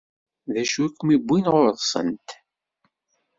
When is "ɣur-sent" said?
1.53-2.27